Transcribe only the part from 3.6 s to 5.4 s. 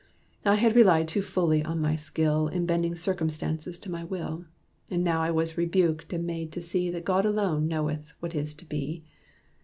to my will: And now I